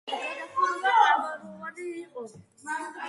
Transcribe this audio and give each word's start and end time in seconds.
გადახურვა 0.11 0.93
კამაროვანი 1.01 1.87
იყო. 2.05 2.27